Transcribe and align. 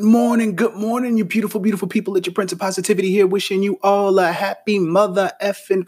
morning, 0.00 0.56
good 0.56 0.74
morning, 0.74 1.18
you 1.18 1.24
beautiful, 1.24 1.60
beautiful 1.60 1.88
people. 1.88 2.16
It's 2.16 2.26
your 2.26 2.32
Prince 2.32 2.52
of 2.52 2.58
Positivity 2.58 3.10
here, 3.10 3.26
wishing 3.26 3.62
you 3.62 3.78
all 3.82 4.18
a 4.18 4.32
happy 4.32 4.78
mother 4.78 5.32
effing. 5.42 5.86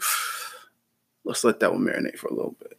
Let's 1.23 1.43
let 1.43 1.59
that 1.59 1.71
one 1.73 1.83
marinate 1.83 2.17
for 2.17 2.27
a 2.27 2.33
little 2.33 2.55
bit. 2.59 2.77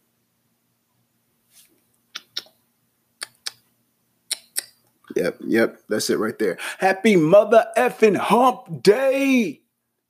Yep, 5.15 5.37
yep, 5.41 5.81
that's 5.89 6.09
it 6.09 6.17
right 6.17 6.37
there. 6.39 6.57
Happy 6.77 7.17
mother 7.17 7.65
effing 7.77 8.15
hump 8.15 8.81
day. 8.81 9.61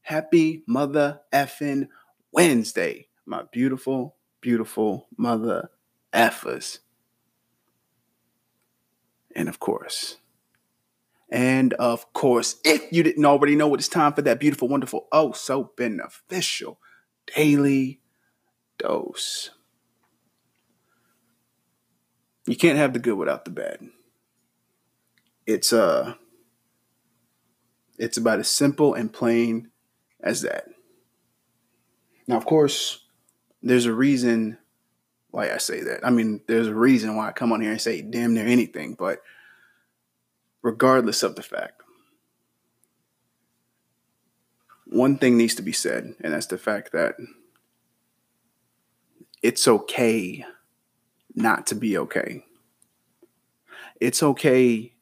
Happy 0.03 0.63
mother 0.67 1.21
effing 1.33 1.87
Wednesday, 2.31 3.07
my 3.25 3.43
beautiful, 3.51 4.17
beautiful 4.41 5.07
mother 5.17 5.71
effers. 6.13 6.79
And 9.35 9.49
of 9.49 9.59
course, 9.59 10.17
and 11.31 11.73
of 11.75 12.11
course, 12.11 12.57
if 12.65 12.91
you 12.91 13.03
didn't 13.03 13.25
already 13.25 13.55
know, 13.55 13.73
it's 13.73 13.87
time 13.87 14.13
for 14.13 14.21
that 14.23 14.39
beautiful, 14.39 14.67
wonderful, 14.67 15.07
oh, 15.13 15.31
so 15.31 15.71
beneficial 15.77 16.77
daily 17.33 18.01
dose. 18.77 19.51
You 22.45 22.57
can't 22.57 22.77
have 22.77 22.91
the 22.91 22.99
good 22.99 23.17
without 23.17 23.45
the 23.45 23.51
bad. 23.51 23.79
It's 25.47 25.71
uh 25.71 26.15
it's 27.97 28.17
about 28.17 28.39
as 28.39 28.49
simple 28.49 28.93
and 28.93 29.13
plain 29.13 29.69
as 30.19 30.41
that. 30.41 30.65
Now, 32.27 32.37
of 32.37 32.45
course, 32.45 33.05
there's 33.61 33.85
a 33.85 33.93
reason 33.93 34.57
why 35.29 35.53
I 35.53 35.57
say 35.57 35.81
that. 35.81 36.05
I 36.05 36.09
mean, 36.09 36.41
there's 36.47 36.67
a 36.67 36.75
reason 36.75 37.15
why 37.15 37.29
I 37.29 37.31
come 37.31 37.53
on 37.53 37.61
here 37.61 37.71
and 37.71 37.79
say 37.81 38.01
damn 38.01 38.33
near 38.33 38.47
anything, 38.47 38.95
but 38.97 39.21
regardless 40.61 41.23
of 41.23 41.35
the 41.35 41.43
fact. 41.43 41.81
One 44.85 45.17
thing 45.17 45.37
needs 45.37 45.55
to 45.55 45.61
be 45.61 45.71
said, 45.71 46.15
and 46.21 46.33
that's 46.33 46.47
the 46.47 46.57
fact 46.57 46.91
that 46.91 47.15
it's 49.41 49.67
okay 49.67 50.45
not 51.33 51.65
to 51.67 51.75
be 51.75 51.97
okay. 51.97 52.43
It's 53.99 54.21
okay 54.21 54.93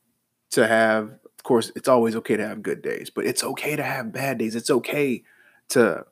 to 0.51 0.67
have, 0.67 1.05
of 1.23 1.43
course, 1.43 1.71
it's 1.75 1.87
always 1.87 2.15
okay 2.17 2.37
to 2.37 2.47
have 2.47 2.61
good 2.61 2.81
days, 2.81 3.09
but 3.09 3.25
it's 3.25 3.43
okay 3.43 3.75
to 3.75 3.83
have 3.83 4.13
bad 4.13 4.37
days. 4.37 4.55
It's 4.55 4.69
okay 4.69 5.23
to 5.69 6.05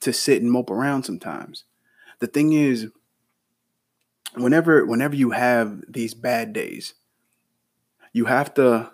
to 0.00 0.12
sit 0.12 0.40
and 0.40 0.52
mope 0.52 0.70
around 0.70 1.02
sometimes. 1.02 1.64
The 2.20 2.28
thing 2.28 2.52
is, 2.52 2.88
whenever 4.34 4.84
whenever 4.86 5.16
you 5.16 5.30
have 5.30 5.82
these 5.88 6.14
bad 6.14 6.52
days, 6.52 6.94
you 8.12 8.26
have 8.26 8.54
to 8.54 8.90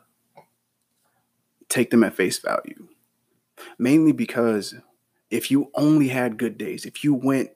take 1.68 1.90
them 1.90 2.04
at 2.04 2.14
face 2.14 2.38
value. 2.38 2.88
Mainly 3.78 4.12
because 4.12 4.74
if 5.30 5.50
you 5.50 5.70
only 5.74 6.08
had 6.08 6.38
good 6.38 6.58
days, 6.58 6.84
if 6.84 7.02
you 7.02 7.14
went 7.14 7.50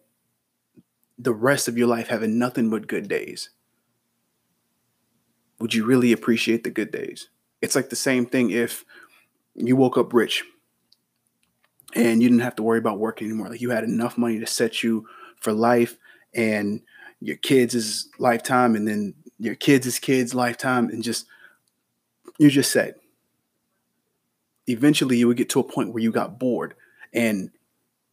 the 1.19 1.35
rest 1.35 1.69
of 1.69 1.77
your 1.77 1.89
life 1.89 2.09
having 2.09 2.39
nothing 2.39 2.71
but 2.71 2.87
good 2.87 3.09
days, 3.09 3.51
would 5.61 5.75
you 5.75 5.85
really 5.85 6.13
appreciate 6.13 6.65
the 6.65 6.71
good 6.71 6.91
days? 6.91 7.29
It's 7.61 7.75
like 7.75 7.91
the 7.91 7.97
same 7.97 8.27
thing 8.27 8.51
if 8.51 8.85
you 9.55 9.77
woke 9.77 9.99
up 9.99 10.13
rich 10.13 10.45
and 11.95 12.23
you 12.23 12.29
didn't 12.29 12.43
have 12.43 12.57
to 12.57 12.63
worry 12.63 12.79
about 12.79 12.99
work 12.99 13.21
anymore. 13.21 13.49
Like 13.49 13.61
you 13.61 13.71
had 13.71 13.85
enough 13.85 14.17
money 14.17 14.39
to 14.39 14.47
set 14.47 14.83
you 14.83 15.07
for 15.41 15.53
life 15.53 15.97
and 16.35 16.83
your 17.21 17.37
kids' 17.37 18.09
lifetime 18.19 18.77
and 18.77 18.87
then 18.87 19.15
your 19.39 19.57
kids' 19.57 19.99
kids' 19.99 20.35
lifetime 20.35 20.89
and 20.89 21.03
just 21.03 21.27
you 22.39 22.51
just 22.51 22.73
said 22.73 22.95
eventually 24.69 25.17
you 25.17 25.27
would 25.27 25.37
get 25.37 25.49
to 25.51 25.61
a 25.61 25.65
point 25.65 25.93
where 25.93 26.03
you 26.03 26.13
got 26.13 26.39
bored 26.39 26.75
and 27.13 27.51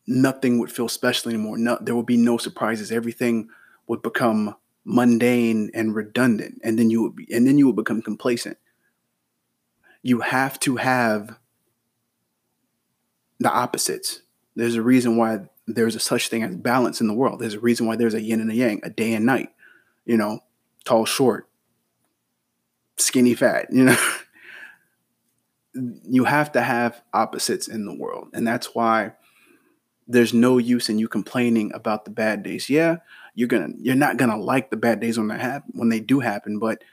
nothing 0.08 0.60
would 0.60 0.72
feel 0.72 0.88
special 0.88 1.30
anymore. 1.30 1.58
No, 1.58 1.78
there 1.82 1.96
would 1.96 2.06
be 2.06 2.18
no 2.18 2.38
surprises. 2.38 2.92
Everything 2.92 3.50
would 3.88 4.02
become 4.02 4.56
mundane 4.86 5.72
and 5.74 5.96
redundant, 5.96 6.62
and 6.64 6.78
then 6.78 6.90
you 6.90 7.02
would 7.02 7.16
be, 7.16 7.28
and 7.34 7.48
then 7.48 7.58
you 7.58 7.66
would 7.68 7.76
become 7.76 8.02
complacent. 8.02 8.58
You 10.02 10.22
have 10.22 10.60
to 10.62 10.78
have 10.78 11.38
the 13.40 13.52
opposites. 13.52 14.22
There's 14.56 14.76
a 14.76 14.82
reason 14.82 15.18
why 15.18 15.50
there's 15.68 15.96
a 15.96 16.00
such 16.00 16.30
thing 16.30 16.44
as 16.44 16.56
balance 16.56 17.02
in 17.02 17.08
the 17.08 17.14
world. 17.14 17.40
There's 17.40 17.56
a 17.56 17.60
reason 17.60 17.88
why 17.88 17.96
there's 17.96 18.14
a 18.14 18.22
yin 18.22 18.40
and 18.40 18.52
a 18.52 18.56
yang, 18.56 18.80
a 18.84 18.90
day 18.90 19.14
and 19.14 19.26
night. 19.26 19.50
You 20.06 20.18
know, 20.18 20.42
tall, 20.86 21.06
short, 21.06 21.50
skinny, 22.98 23.34
fat. 23.34 23.68
You 23.72 23.86
know. 23.86 23.98
you 26.08 26.24
have 26.24 26.52
to 26.54 26.62
have 26.62 27.02
opposites 27.14 27.68
in 27.68 27.86
the 27.86 27.94
world. 27.94 28.30
And 28.34 28.48
that's 28.48 28.74
why 28.74 29.14
there's 30.08 30.34
no 30.34 30.58
use 30.58 30.90
in 30.90 31.00
you 31.00 31.08
complaining 31.08 31.72
about 31.74 32.06
the 32.06 32.12
bad 32.12 32.44
days. 32.44 32.70
Yeah, 32.70 32.98
you're 33.34 33.48
gonna 33.48 33.70
you're 33.78 33.96
not 33.96 34.18
gonna 34.18 34.38
like 34.38 34.70
the 34.70 34.78
bad 34.78 35.00
days 35.00 35.18
when 35.18 35.28
they 35.28 35.38
happen 35.38 35.72
when 35.74 35.90
they 35.90 36.00
do 36.00 36.20
happen, 36.20 36.60
but 36.60 36.84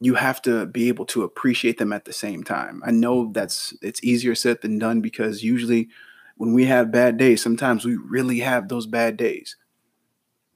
you 0.00 0.14
have 0.14 0.40
to 0.42 0.64
be 0.66 0.88
able 0.88 1.04
to 1.06 1.24
appreciate 1.24 1.78
them 1.78 1.92
at 1.92 2.04
the 2.04 2.12
same 2.12 2.44
time. 2.44 2.82
I 2.84 2.90
know 2.90 3.30
that's 3.32 3.74
it's 3.82 4.02
easier 4.02 4.34
said 4.34 4.62
than 4.62 4.78
done 4.78 5.00
because 5.00 5.42
usually 5.42 5.88
when 6.36 6.52
we 6.52 6.66
have 6.66 6.92
bad 6.92 7.16
days, 7.16 7.42
sometimes 7.42 7.84
we 7.84 7.96
really 7.96 8.40
have 8.40 8.68
those 8.68 8.86
bad 8.86 9.16
days. 9.16 9.56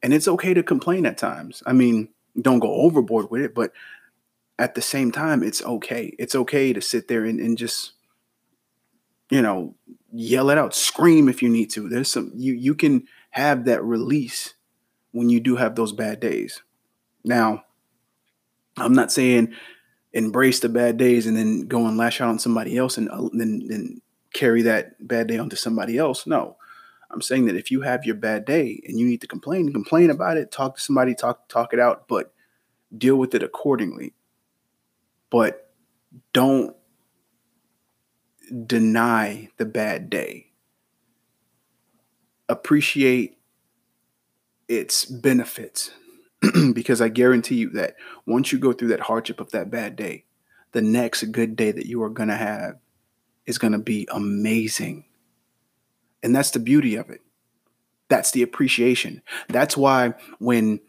And 0.02 0.12
it's 0.12 0.28
okay 0.28 0.54
to 0.54 0.62
complain 0.62 1.06
at 1.06 1.18
times. 1.18 1.62
I 1.66 1.72
mean, 1.72 2.08
don't 2.40 2.60
go 2.60 2.72
overboard 2.72 3.30
with 3.30 3.42
it, 3.42 3.54
but 3.54 3.72
at 4.58 4.74
the 4.74 4.82
same 4.82 5.12
time, 5.12 5.42
it's 5.42 5.62
okay. 5.62 6.14
It's 6.18 6.34
okay 6.34 6.72
to 6.72 6.80
sit 6.80 7.08
there 7.08 7.24
and, 7.24 7.40
and 7.40 7.58
just, 7.58 7.92
you 9.30 9.42
know, 9.42 9.74
yell 10.12 10.50
it 10.50 10.58
out, 10.58 10.74
scream 10.74 11.28
if 11.28 11.42
you 11.42 11.48
need 11.48 11.70
to. 11.70 11.88
There's 11.88 12.10
some 12.10 12.32
you 12.34 12.52
you 12.52 12.74
can 12.74 13.06
have 13.30 13.64
that 13.64 13.82
release 13.82 14.54
when 15.12 15.28
you 15.28 15.40
do 15.40 15.56
have 15.56 15.74
those 15.74 15.92
bad 15.92 16.20
days. 16.20 16.62
Now, 17.24 17.64
I'm 18.76 18.92
not 18.92 19.12
saying 19.12 19.54
embrace 20.12 20.60
the 20.60 20.68
bad 20.68 20.98
days 20.98 21.26
and 21.26 21.36
then 21.36 21.66
go 21.66 21.86
and 21.86 21.96
lash 21.96 22.20
out 22.20 22.28
on 22.28 22.38
somebody 22.38 22.76
else 22.76 22.98
and 22.98 23.08
uh, 23.10 23.28
then 23.32 23.66
then 23.68 24.00
carry 24.34 24.62
that 24.62 25.06
bad 25.06 25.26
day 25.26 25.38
onto 25.38 25.56
somebody 25.56 25.98
else. 25.98 26.26
No. 26.26 26.56
I'm 27.12 27.22
saying 27.22 27.46
that 27.46 27.56
if 27.56 27.70
you 27.70 27.82
have 27.82 28.04
your 28.04 28.14
bad 28.14 28.44
day 28.44 28.80
and 28.86 28.98
you 28.98 29.06
need 29.06 29.20
to 29.20 29.26
complain, 29.26 29.72
complain 29.72 30.10
about 30.10 30.36
it, 30.36 30.50
talk 30.50 30.76
to 30.76 30.80
somebody, 30.80 31.14
talk 31.14 31.48
talk 31.48 31.72
it 31.72 31.80
out, 31.80 32.08
but 32.08 32.32
deal 32.96 33.16
with 33.16 33.34
it 33.34 33.42
accordingly 33.42 34.14
but 35.32 35.72
don't 36.34 36.76
deny 38.66 39.48
the 39.56 39.64
bad 39.64 40.10
day. 40.10 40.52
Appreciate 42.50 43.38
its 44.68 45.06
benefits 45.06 45.90
because 46.74 47.00
I 47.00 47.08
guarantee 47.08 47.54
you 47.54 47.70
that 47.70 47.96
once 48.26 48.52
you 48.52 48.58
go 48.58 48.74
through 48.74 48.88
that 48.88 49.00
hardship 49.00 49.40
of 49.40 49.52
that 49.52 49.70
bad 49.70 49.96
day, 49.96 50.26
the 50.72 50.82
next 50.82 51.22
good 51.32 51.56
day 51.56 51.72
that 51.72 51.86
you 51.86 52.02
are 52.02 52.10
going 52.10 52.28
to 52.28 52.36
have 52.36 52.74
is 53.46 53.56
going 53.56 53.72
to 53.72 53.78
be 53.78 54.06
amazing. 54.12 55.06
And 56.22 56.34
that's 56.34 56.50
the 56.50 56.58
beauty 56.58 56.96
of 56.96 57.10
it. 57.10 57.20
That's 58.08 58.30
the 58.30 58.42
appreciation. 58.42 59.22
That's 59.48 59.76
why 59.76 60.14
when 60.38 60.80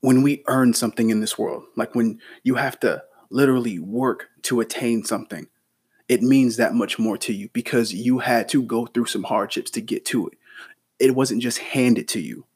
when 0.00 0.22
we 0.22 0.44
earn 0.46 0.72
something 0.72 1.10
in 1.10 1.20
this 1.20 1.38
world, 1.38 1.64
like 1.74 1.94
when 1.94 2.20
you 2.44 2.56
have 2.56 2.78
to 2.80 3.02
literally 3.30 3.78
work 3.78 4.28
to 4.42 4.60
attain 4.60 5.04
something, 5.04 5.46
it 6.08 6.22
means 6.22 6.56
that 6.56 6.74
much 6.74 6.98
more 6.98 7.18
to 7.18 7.32
you 7.32 7.48
because 7.52 7.92
you 7.92 8.20
had 8.20 8.48
to 8.50 8.62
go 8.62 8.86
through 8.86 9.06
some 9.06 9.24
hardships 9.24 9.70
to 9.72 9.80
get 9.80 10.04
to 10.06 10.28
it. 10.28 10.38
It 10.98 11.14
wasn't 11.14 11.42
just 11.42 11.58
handed 11.58 12.08
to 12.08 12.20
you. 12.20 12.46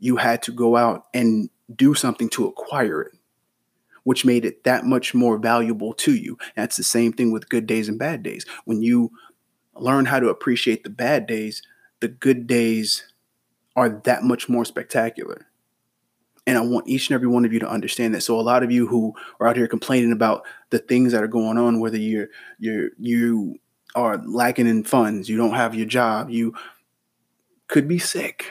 You 0.00 0.16
had 0.16 0.42
to 0.42 0.52
go 0.52 0.76
out 0.76 1.06
and 1.14 1.50
do 1.74 1.94
something 1.94 2.28
to 2.30 2.46
acquire 2.46 3.02
it, 3.02 3.12
which 4.02 4.24
made 4.24 4.44
it 4.44 4.64
that 4.64 4.84
much 4.84 5.14
more 5.14 5.38
valuable 5.38 5.94
to 5.94 6.14
you. 6.14 6.36
That's 6.56 6.76
the 6.76 6.84
same 6.84 7.12
thing 7.12 7.30
with 7.30 7.48
good 7.48 7.66
days 7.66 7.88
and 7.88 7.98
bad 7.98 8.22
days. 8.22 8.44
When 8.64 8.82
you 8.82 9.12
learn 9.74 10.06
how 10.06 10.20
to 10.20 10.28
appreciate 10.28 10.84
the 10.84 10.90
bad 10.90 11.26
days, 11.26 11.62
the 12.00 12.08
good 12.08 12.46
days 12.46 13.12
are 13.76 13.88
that 13.88 14.22
much 14.22 14.48
more 14.48 14.64
spectacular. 14.64 15.46
And 16.46 16.58
I 16.58 16.60
want 16.60 16.88
each 16.88 17.08
and 17.08 17.14
every 17.14 17.28
one 17.28 17.44
of 17.44 17.52
you 17.52 17.60
to 17.60 17.70
understand 17.70 18.14
that. 18.14 18.22
So 18.22 18.38
a 18.38 18.42
lot 18.42 18.62
of 18.62 18.72
you 18.72 18.88
who 18.88 19.14
are 19.38 19.46
out 19.46 19.56
here 19.56 19.68
complaining 19.68 20.12
about 20.12 20.44
the 20.70 20.78
things 20.78 21.12
that 21.12 21.22
are 21.22 21.28
going 21.28 21.56
on, 21.56 21.80
whether 21.80 21.96
you're 21.96 22.28
you're 22.58 22.90
you 22.98 23.58
are 23.94 24.18
lacking 24.18 24.66
in 24.66 24.82
funds, 24.84 25.28
you 25.28 25.36
don't 25.36 25.54
have 25.54 25.74
your 25.74 25.86
job, 25.86 26.30
you 26.30 26.54
could 27.68 27.86
be 27.86 27.98
sick. 27.98 28.46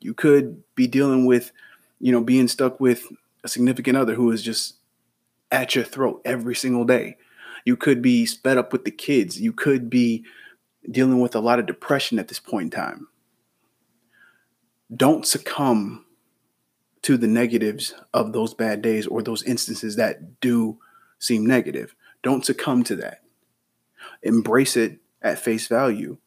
You 0.00 0.14
could 0.14 0.62
be 0.74 0.86
dealing 0.86 1.26
with, 1.26 1.50
you 1.98 2.12
know, 2.12 2.22
being 2.22 2.46
stuck 2.46 2.78
with 2.78 3.08
a 3.42 3.48
significant 3.48 3.96
other 3.96 4.14
who 4.14 4.30
is 4.30 4.42
just 4.42 4.76
at 5.50 5.74
your 5.74 5.84
throat 5.84 6.20
every 6.24 6.54
single 6.54 6.84
day. 6.84 7.16
You 7.64 7.76
could 7.76 8.02
be 8.02 8.26
sped 8.26 8.58
up 8.58 8.72
with 8.72 8.84
the 8.84 8.90
kids. 8.90 9.40
You 9.40 9.52
could 9.52 9.88
be 9.88 10.24
dealing 10.90 11.20
with 11.20 11.34
a 11.34 11.40
lot 11.40 11.58
of 11.58 11.66
depression 11.66 12.18
at 12.18 12.28
this 12.28 12.40
point 12.40 12.64
in 12.64 12.70
time. 12.70 13.08
Don't 14.94 15.26
succumb 15.26 16.04
to 17.02 17.16
the 17.16 17.26
negatives 17.26 17.94
of 18.12 18.32
those 18.32 18.54
bad 18.54 18.82
days 18.82 19.06
or 19.06 19.22
those 19.22 19.42
instances 19.42 19.96
that 19.96 20.40
do 20.40 20.78
seem 21.18 21.46
negative. 21.46 21.94
Don't 22.22 22.44
succumb 22.44 22.84
to 22.84 22.96
that. 22.96 23.22
Embrace 24.22 24.76
it 24.76 24.98
at 25.22 25.38
face 25.38 25.66
value 25.66 26.18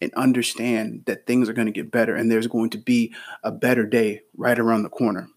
and 0.00 0.12
understand 0.14 1.02
that 1.06 1.26
things 1.26 1.48
are 1.48 1.54
going 1.54 1.66
to 1.66 1.72
get 1.72 1.90
better 1.90 2.14
and 2.14 2.30
there's 2.30 2.46
going 2.46 2.70
to 2.70 2.78
be 2.78 3.14
a 3.42 3.50
better 3.50 3.86
day 3.86 4.22
right 4.36 4.58
around 4.58 4.82
the 4.82 4.88
corner. 4.88 5.28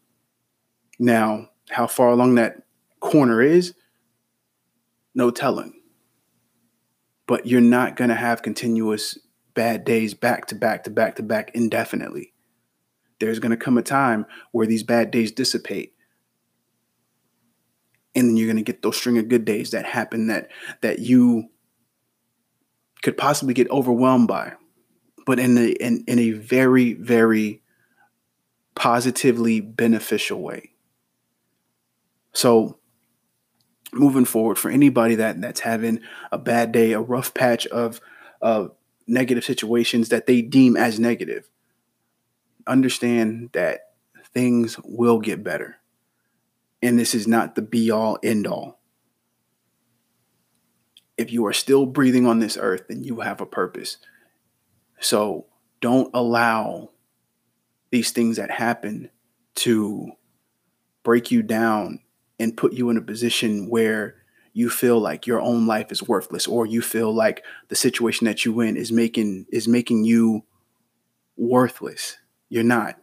Now, 0.99 1.49
how 1.69 1.87
far 1.87 2.09
along 2.09 2.35
that 2.35 2.63
corner 2.99 3.41
is, 3.41 3.73
no 5.15 5.31
telling. 5.31 5.73
But 7.25 7.47
you're 7.47 7.61
not 7.61 7.95
going 7.95 8.09
to 8.09 8.15
have 8.15 8.43
continuous 8.43 9.17
bad 9.55 9.85
days 9.85 10.13
back 10.13 10.45
to 10.47 10.55
back 10.55 10.83
to 10.83 10.91
back 10.91 11.15
to 11.15 11.23
back 11.23 11.51
indefinitely. 11.55 12.33
There's 13.19 13.39
going 13.39 13.51
to 13.51 13.57
come 13.57 13.77
a 13.77 13.81
time 13.81 14.25
where 14.51 14.67
these 14.67 14.83
bad 14.83 15.09
days 15.09 15.31
dissipate. 15.31 15.93
And 18.13 18.29
then 18.29 18.37
you're 18.37 18.47
going 18.47 18.63
to 18.63 18.71
get 18.71 18.81
those 18.81 18.97
string 18.97 19.17
of 19.17 19.29
good 19.29 19.45
days 19.45 19.71
that 19.71 19.85
happen 19.85 20.27
that 20.27 20.49
that 20.81 20.99
you 20.99 21.49
could 23.01 23.17
possibly 23.17 23.53
get 23.53 23.69
overwhelmed 23.69 24.27
by, 24.27 24.53
but 25.25 25.39
in 25.39 25.57
a 25.57 25.69
in, 25.69 26.03
in 26.07 26.19
a 26.19 26.31
very, 26.31 26.93
very 26.93 27.61
positively 28.75 29.61
beneficial 29.61 30.41
way. 30.41 30.71
So 32.33 32.79
moving 33.95 34.25
forward 34.25 34.57
for 34.57 34.69
anybody 34.69 35.15
that 35.15 35.39
that's 35.41 35.61
having 35.61 36.01
a 36.31 36.37
bad 36.37 36.71
day, 36.71 36.91
a 36.91 37.01
rough 37.01 37.33
patch 37.33 37.65
of 37.67 38.01
of 38.41 38.71
negative 39.07 39.43
situations 39.43 40.09
that 40.09 40.27
they 40.27 40.41
deem 40.41 40.75
as 40.75 40.99
negative, 40.99 41.49
understand 42.67 43.49
that 43.53 43.93
things 44.33 44.77
will 44.83 45.19
get 45.19 45.43
better. 45.43 45.77
And 46.81 46.99
this 46.99 47.15
is 47.15 47.27
not 47.27 47.55
the 47.55 47.61
be 47.61 47.89
all 47.89 48.19
end 48.23 48.45
all. 48.47 48.79
If 51.17 51.31
you 51.31 51.45
are 51.45 51.53
still 51.53 51.85
breathing 51.85 52.25
on 52.27 52.39
this 52.39 52.57
earth, 52.59 52.83
then 52.89 53.03
you 53.03 53.21
have 53.21 53.39
a 53.39 53.45
purpose. 53.45 53.97
So 54.99 55.45
don't 55.79 56.11
allow 56.13 56.91
these 57.91 58.11
things 58.11 58.37
that 58.37 58.51
happen 58.51 59.09
to 59.55 60.11
break 61.03 61.31
you 61.31 61.41
down 61.41 62.01
and 62.39 62.57
put 62.57 62.73
you 62.73 62.89
in 62.89 62.97
a 62.97 63.01
position 63.01 63.69
where 63.69 64.15
you 64.53 64.69
feel 64.69 64.99
like 64.99 65.27
your 65.27 65.41
own 65.41 65.67
life 65.67 65.91
is 65.91 66.07
worthless 66.07 66.47
or 66.47 66.65
you 66.65 66.81
feel 66.81 67.13
like 67.13 67.43
the 67.67 67.75
situation 67.75 68.25
that 68.25 68.45
you're 68.45 68.63
in 68.63 68.77
is 68.77 68.91
making 68.91 69.45
is 69.51 69.67
making 69.67 70.05
you 70.05 70.43
worthless. 71.35 72.17
You're 72.49 72.63
not. 72.63 72.95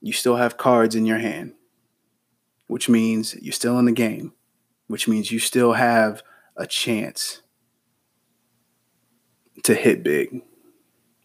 You 0.00 0.12
still 0.12 0.36
have 0.36 0.56
cards 0.56 0.94
in 0.94 1.06
your 1.06 1.18
hand 1.18 1.54
which 2.66 2.88
means 2.88 3.34
you're 3.40 3.52
still 3.52 3.78
in 3.78 3.86
the 3.86 3.92
game 3.92 4.32
which 4.88 5.06
means 5.06 5.30
you 5.30 5.38
still 5.38 5.74
have 5.74 6.22
a 6.56 6.66
chance 6.66 7.42
to 9.62 9.74
hit 9.74 10.02
big. 10.02 10.42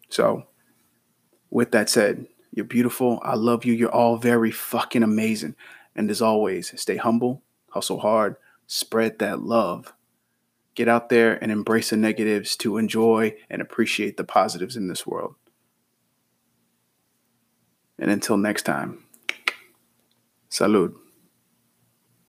So 0.09 0.45
with 1.49 1.71
that 1.71 1.89
said 1.89 2.27
you're 2.51 2.65
beautiful. 2.65 3.19
I 3.23 3.33
love 3.33 3.65
you. 3.65 3.73
You're 3.73 3.89
all 3.89 4.17
very 4.17 4.51
fucking 4.51 5.01
amazing 5.01 5.55
and 5.95 6.09
as 6.09 6.21
always, 6.21 6.79
stay 6.79 6.97
humble, 6.97 7.43
hustle 7.69 7.99
hard, 7.99 8.35
spread 8.67 9.19
that 9.19 9.41
love. 9.41 9.93
Get 10.75 10.87
out 10.87 11.09
there 11.09 11.41
and 11.41 11.51
embrace 11.51 11.91
the 11.91 11.97
negatives 11.97 12.55
to 12.57 12.77
enjoy 12.77 13.35
and 13.49 13.61
appreciate 13.61 14.17
the 14.17 14.23
positives 14.23 14.75
in 14.75 14.87
this 14.87 15.05
world. 15.05 15.35
And 17.99 18.09
until 18.09 18.37
next 18.37 18.63
time, 18.63 19.03
salud. 20.49 20.95